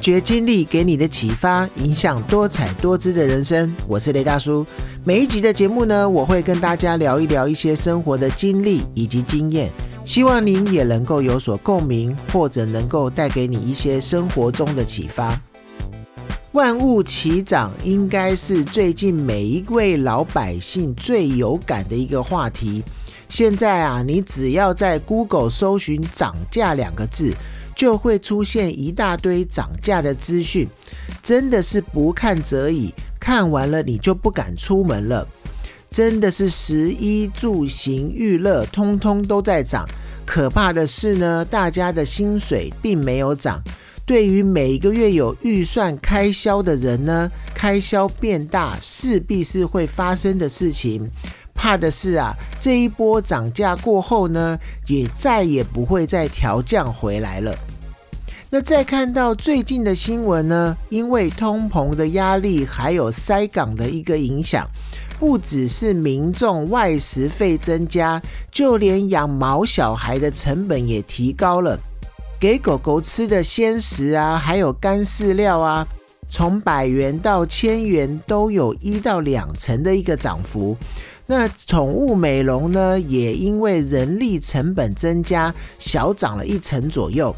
[0.00, 3.70] 觉经历给你的启发，影响多彩多姿的人生。
[3.86, 4.64] 我是雷大叔。
[5.04, 9.68] 每一集的节目呢，我会跟大家聊一聊一些生活的经历以及经验，
[10.06, 15.38] 希望您也能够有所共鸣，或者能够带给你一些生活中的启发。
[16.52, 22.82] 万物齐涨，应该是最近每一位老百姓最有感的一个话题。
[23.28, 27.34] 现在啊，你只要在 Google 搜寻“涨价”两个字。
[27.80, 30.68] 就会出现一大堆涨价的资讯，
[31.22, 35.26] 真的是不看则已，看完了你就不敢出门了。
[35.90, 39.82] 真的是食衣住行娱乐通通都在涨。
[40.26, 43.58] 可怕的是呢，大家的薪水并没有涨。
[44.04, 51.08] 对于每一个月有预算开销的人呢，开销变大势必是会发生的事情。
[51.60, 57.54] 怕的是啊，这一波涨价过后呢，也再也不会再调降回来了。
[58.48, 60.74] 那再看到最近的新闻呢？
[60.88, 64.66] 因为通膨的压力，还有塞港的一个影响，
[65.18, 68.18] 不只是民众外食费增加，
[68.50, 71.78] 就连养毛小孩的成本也提高了。
[72.40, 75.86] 给狗狗吃的鲜食啊，还有干饲料啊，
[76.30, 80.74] 从百元到千元都有一到两成的一个涨幅。
[81.30, 87.32] 那宠物美容呢，也因为人力成本增加，小涨了一成左右。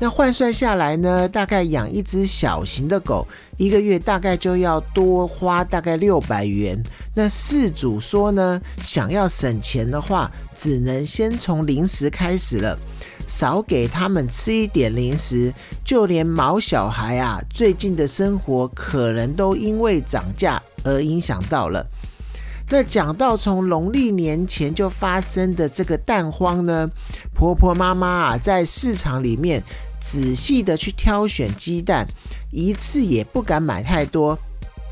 [0.00, 3.28] 那换算下来呢，大概养一只小型的狗，
[3.58, 6.82] 一个月大概就要多花大概六百元。
[7.14, 12.74] 那事主说呢，想要省钱的话，只能先从零食开始了，
[13.26, 15.52] 少给他们吃一点零食。
[15.84, 21.86] 就连毛小孩啊，最近的生活可能都因为涨价而影响到了。
[22.70, 26.88] 那讲到从农历年前就发生的这个蛋荒呢，
[27.34, 29.62] 婆婆妈妈啊，在市场里面
[30.00, 32.06] 仔细的去挑选鸡蛋，
[32.50, 34.36] 一次也不敢买太多，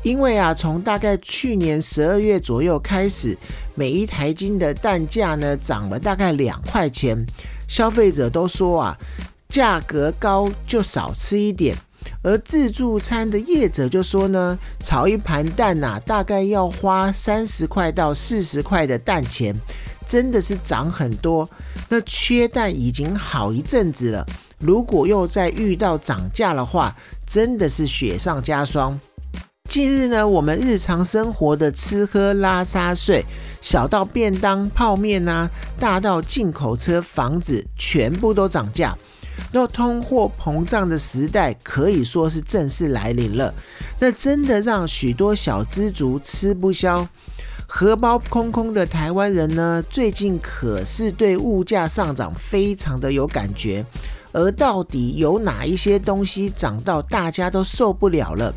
[0.03, 3.37] 因为啊，从大概去年十二月左右开始，
[3.73, 7.25] 每一台斤的蛋价呢涨了大概两块钱，
[7.67, 8.97] 消费者都说啊，
[9.49, 11.75] 价格高就少吃一点。
[12.23, 19.53] 而自助餐的业者就说呢，炒一盘蛋呐，大概要花三十块到四十块的蛋钱，
[20.07, 21.47] 真的是涨很多。
[21.89, 24.25] 那缺蛋已经好一阵子了，
[24.57, 26.95] 如果又再遇到涨价的话，
[27.27, 28.97] 真的是雪上加霜。
[29.69, 33.25] 近日呢，我们日常生活的吃喝拉撒睡，
[33.61, 38.95] 小到便当、泡面呐，大到进口车、房子，全部都涨价。
[39.51, 43.53] 那通货膨胀的时代可以说是正式来临了，
[43.99, 47.07] 那真的让许多小资族吃不消，
[47.67, 53.85] 荷包空空的台湾人呢，最近可是对物价上涨非常的有感觉。
[54.31, 58.51] 而到底有哪一些东西涨到大家都受不了了？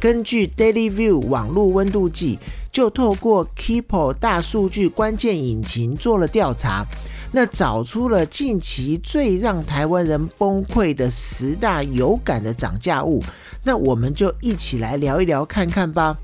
[0.00, 2.38] 根据 Daily View 网络温度计，
[2.72, 6.86] 就透过 Keepo 大数据关键引擎做了调查。
[7.30, 13.22] 那找出了近期最让台湾人崩溃的十大有感的涨价物，
[13.62, 16.16] 那我们就一起来聊一聊看看吧。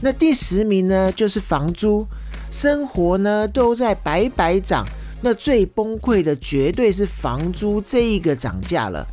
[0.00, 2.06] 那第十名呢，就是房租，
[2.50, 4.84] 生活呢都在白白涨，
[5.22, 9.06] 那最崩溃的绝对是房租这一个涨价了。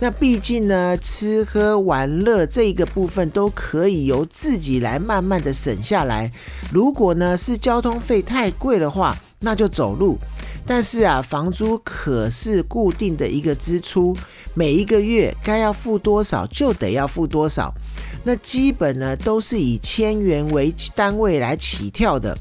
[0.00, 6.30] 那毕竟呢，吃喝玩乐这一个部分都可以由自己来慢慢的省下来。
[6.70, 10.18] 如果呢是交通费太贵的话，那就走路。
[10.66, 14.16] 但是啊，房租可是固定的一个支出，
[14.54, 17.72] 每一个月该要付多少就得要付多少。
[18.24, 22.36] 那基本呢都是以千元为单位来起跳的。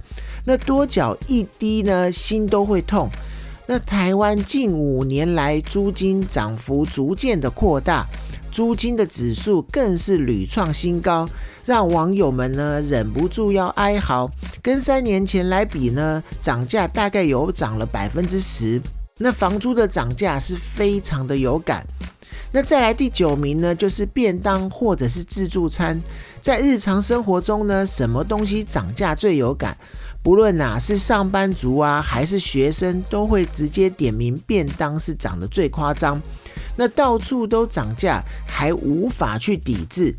[0.46, 3.10] 那多缴一滴呢，心都会痛。
[3.66, 8.06] 那台湾近五年来租金涨幅逐渐的扩大，
[8.54, 11.28] 租金的指数更是屡创新高。
[11.66, 14.30] 让网友们呢忍不住要哀嚎，
[14.62, 18.82] 跟三年前来比呢，涨价大概有涨了百分之十。
[19.18, 21.86] 那房租的涨价是非常的有感。
[22.52, 26.00] 那再来第九名呢，就是便当或者是自助餐。
[26.42, 29.76] 在日常生活中呢，什么东西涨价最有感？
[30.22, 36.22] 不论哪是上班族啊，还是学生，都会直接点名便当是涨得最夸张。
[36.76, 40.14] 那到处都涨价，还无法去抵制。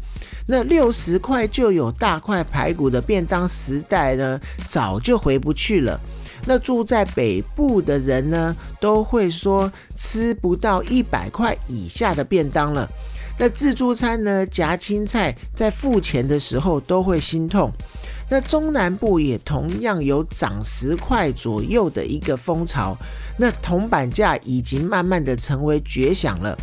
[0.47, 5.99] 那六十块就有大块排骨的便当时代呢，早就回不去了。
[6.47, 12.89] 那住在北部的人呢，都会说吃不到一百块以下的便当了。
[13.39, 17.73] 那自助餐呢，夹青菜在付钱的时候都会心痛。
[18.29, 22.97] 那中南部也同样有涨十块左右的一个风潮。
[23.39, 26.57] 那铜板价已经慢慢的成为绝响了。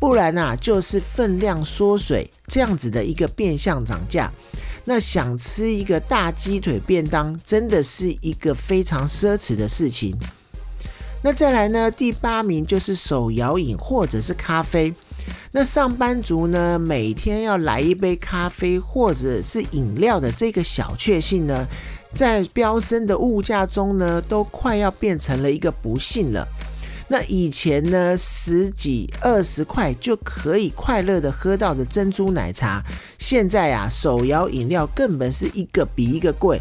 [0.00, 4.30] 不然啊就是分量缩水这样子的一个变相涨价。
[4.84, 10.14] 那想吃一个大鸡腿便当，真的是一个非常奢侈的事情。
[11.22, 14.92] 那再来呢，第八名就是手摇饮或者是咖啡。
[15.56, 21.64] 那上班族呢，每天要来一杯咖啡或者是饮料的这个小确幸呢，
[22.12, 26.44] 在飙升的物价中呢，都快要变成了一个不幸了。
[27.06, 32.82] 那以前呢，十几二十块就可以快乐的喝到的珍珠奶茶，
[33.20, 36.60] 现在啊，手摇饮料根本是一个比一个贵，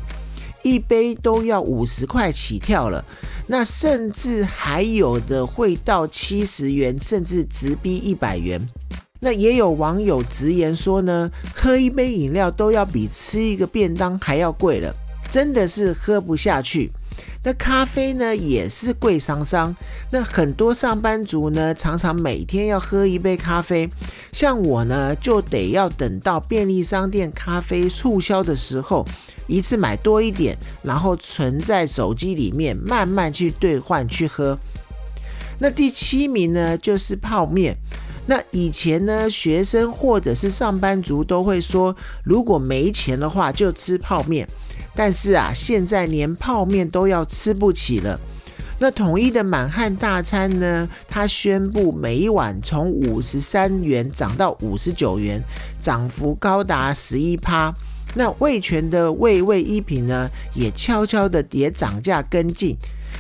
[0.64, 3.06] 一杯都要五十块起跳了。
[3.46, 8.60] 那甚至还有的会到七十元，甚至直逼一百元。
[9.20, 14.94] 那也有网友直言说呢，喝一杯饮料都要比吃一个便当还要贵了，
[15.30, 16.92] 真的是喝不下去。
[17.46, 19.76] 那咖啡呢也是贵桑桑，
[20.10, 23.90] 那很多上班族呢常常每天要喝一杯咖啡，
[24.32, 29.06] 像我呢就得要等到便利商店咖啡促销的时候，
[29.48, 34.58] 一次买多一点，然后存在手机里面慢慢去兑换去喝。
[35.60, 37.76] 那第七名呢就是泡面，
[38.26, 44.48] 那以前呢学生或者是上班族都会说，如果没钱的话就吃泡面。
[44.96, 48.20] 但是啊，现在连泡面都要吃不起了。
[48.78, 50.88] 那统一的满汉大餐呢？
[51.08, 55.42] 它宣布每一碗从五十三元涨到五十九元，
[55.82, 57.74] 涨幅高达十一趴。
[58.16, 62.76] 那味全的味味一品呢，也悄悄的也涨价跟进。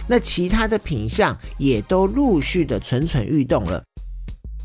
[0.08, 3.84] 那其他的品相也都陆续的蠢蠢欲动了。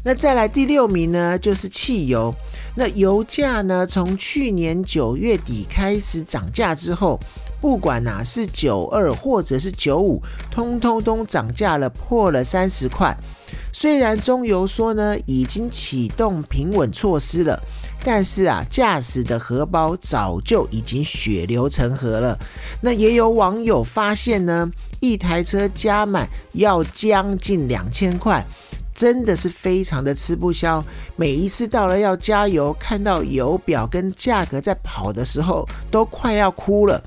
[0.04, 2.34] 那再来第六名呢，就是汽油。
[2.76, 7.19] 那油价呢，从去年九月底开始涨价之后，
[7.60, 13.16] 不管哪是九二或者是九五，通通都涨价了，破了三十块。
[13.72, 17.60] 虽然中油说呢，已经启动平稳措施了，
[18.04, 22.38] 但是啊，驾驶的荷包早就已经血流成河了。
[22.80, 28.44] 那也有网友发现呢，一台车加满要将近两千块。
[28.94, 30.84] 真的是非常的吃不消，
[31.14, 37.00] 每一次到了要加油，看到油表跟价格在跑的时候，都快要哭了。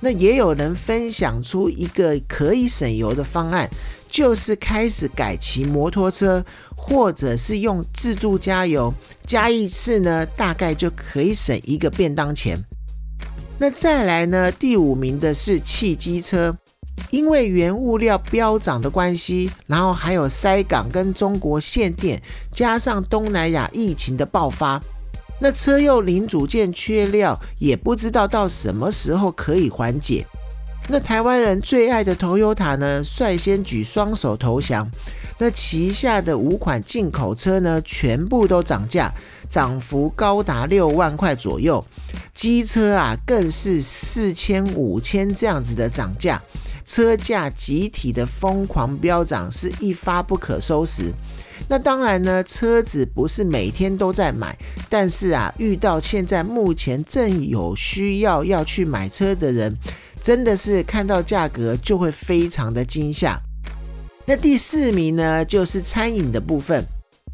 [0.00, 3.66] 那也有人分享出一个可以省油的方案，
[4.10, 6.44] 就是开始改骑摩托车，
[6.76, 8.92] 或者是用自助加油，
[9.26, 12.58] 加一次呢，大概就可以省一个便当钱。
[13.58, 16.56] 那再来呢，第五名的是汽机车。
[17.10, 22.20] 因为原物料飙涨的关系，然后还有塞港跟中国限电，
[22.52, 24.80] 加上东南亚疫情的爆发，
[25.40, 30.24] 那车用零组件缺料，也不知道到什么时候可以缓解。
[30.92, 34.90] 那台湾人最爱的 Toyota 呢，率先举双手投降。
[35.38, 39.08] 那旗下的五款进口车呢，全部都涨价，
[39.48, 41.82] 涨幅高达六万块左右。
[42.34, 46.42] 机车啊，更是四千、五千这样子的涨价。
[46.84, 51.12] 车价集体的疯狂飙涨，是一发不可收拾。
[51.68, 59.72] 那当然呢，车子不是每天都在买，但是啊，遇到现在目前正有需要要去买车的人，
[60.22, 63.40] 真的是看到价格就会非常的惊吓。
[64.26, 66.84] 那第四名呢，就是餐饮的部分。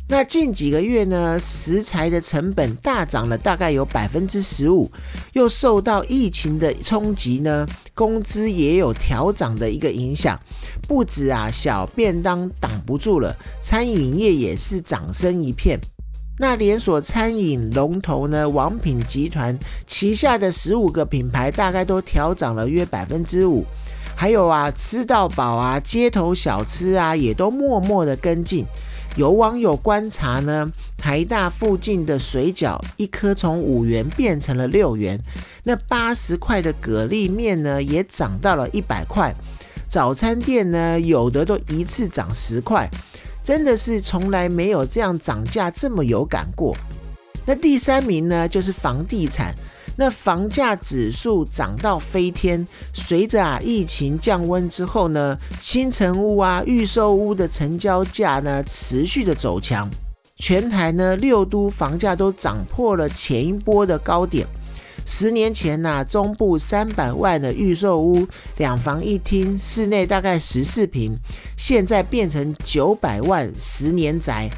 [0.09, 4.88] 那近几个月呢，食材的成本大涨了，大概有百分之十五，
[5.33, 10.38] 又受到疫情的冲击呢，工资也有调涨的一个影响。
[10.87, 15.76] 不止啊，小便当挡不住了，餐饮业也是掌声一片。
[16.38, 23.64] 那连锁餐饮龙头呢，王品集团旗下的十五个品牌，大概都调涨了约百分之五。
[24.14, 28.64] 还有啊，吃到饱啊，街头小吃啊，也都默默的跟进。
[29.16, 35.19] 有网友观察呢，台大附近的水饺一颗从五元变成了六元，
[35.64, 39.35] 那八十块的蛤蜊面呢也涨到了一百块。
[39.88, 42.87] 早餐店呢有的都一次涨十块，
[43.46, 46.76] 真的是从来没有这样涨价这么有感过。
[47.46, 49.54] 那第三名呢就是房地产。
[49.96, 59.88] 那房价指数涨到飞天，随着啊疫情降温之后呢，新城屋啊、预售屋的成交价呢持续的走强，
[60.38, 64.44] 全台呢六都房价都涨破了前一波的高点。
[65.04, 68.26] 十年前呐，中部三百万的预售屋，
[68.56, 71.16] 两房一厅，室内大概十四平，
[71.56, 74.48] 现在变成九百万十年宅。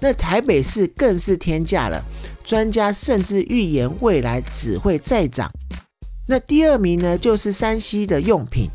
[0.00, 2.04] 那台北市更是天价了，
[2.44, 5.50] 专家甚至预言未来只会再涨。
[6.28, 8.68] 那第二名呢，就是山西的用品。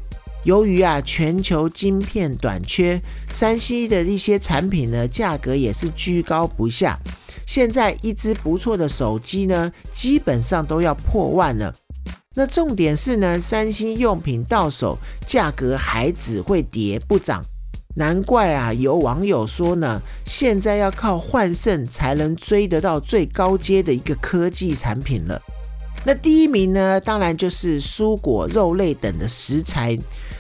[0.44, 3.00] 由于啊全球晶片短缺，
[3.32, 7.00] 山西的一些产品呢价格也是居高不下。
[7.46, 11.74] 现在一只不错的手机呢，基本上都要破万了。
[12.34, 17.44] 那重点是呢，三星用品到手价格还只会跌不涨，
[17.96, 25.42] 难怪啊有网友说呢，现在要靠换肾才能追得到最高阶的一个科技产品了。
[26.06, 29.98] 那第一名呢，当然就是蔬果、肉类等的食材。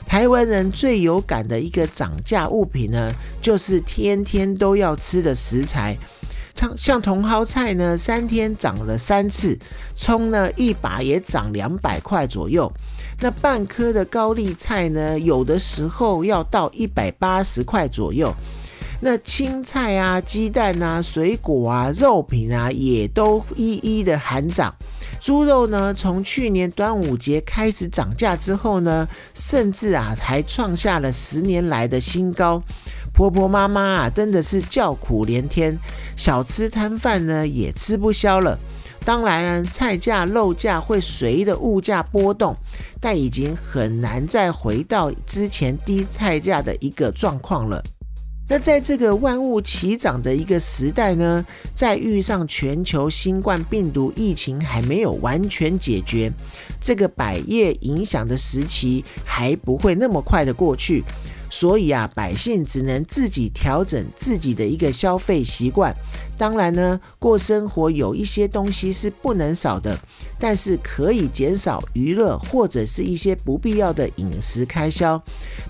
[0.07, 5.95] 台湾人最有感的一个涨价物品呢，就是天天都要吃的食材。
[6.77, 9.57] 像茼蒿菜呢，三天涨了三次；
[9.95, 12.71] 葱呢，一把也涨两百块左右。
[13.19, 18.33] 那半颗的高丽菜呢，有的时候要到一百八十块左右。
[19.03, 24.71] 那青菜啊、鸡蛋啊、水果啊、肉品啊，也都一一的喊涨。
[25.19, 32.61] 猪肉呢，从去年端午节开始涨价之后呢，甚至啊还创下了十年来的新高。
[33.13, 35.77] 婆婆妈妈啊，真的是叫苦连天，
[36.15, 38.57] 小吃摊贩呢也吃不消了。
[39.03, 42.55] 当然，菜价、肉价会随着物价波动，
[42.99, 47.83] 但已经很难再回到之前低菜价的一个状况了。
[48.47, 56.31] 那在这个万物齐涨的一个时代呢，在遇上全球新冠病毒疫情还没有完全解决，
[56.81, 61.03] 这个百业影响的时期还不会那么快的过去。
[61.51, 65.93] 所以啊，百姓只能自己调整自己的一个消费习惯。
[66.37, 69.95] 当然呢，过生活有一些东西是不能少的，
[70.39, 75.21] 但是可以减少娱乐或者是一些不必要的饮食开销。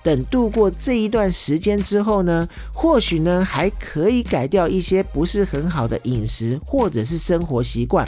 [0.04, 8.08] 等度过这一段时间之后呢，或许呢还可以改掉一些不是很好的饮食或者是生活习惯。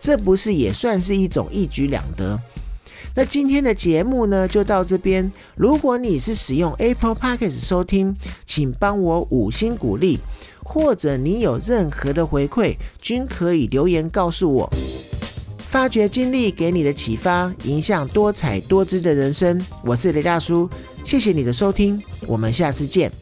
[0.00, 2.40] 这不是也算是一种一举两得？
[3.14, 5.30] 那今天的节目呢，就到这边。
[5.56, 8.14] 如果你是使用 Apple Podcast 收听，
[8.46, 10.18] 请帮我五星鼓励，
[10.62, 14.70] 或者你有任何的回馈，均可以留言告诉我。
[15.58, 19.62] 发掘经历给你的启发，影响多彩多姿的人生。
[19.84, 20.68] 我是雷大叔，
[21.04, 23.12] 谢谢你的收听，我们下次见。